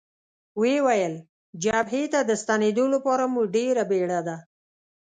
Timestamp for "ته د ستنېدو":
2.13-2.85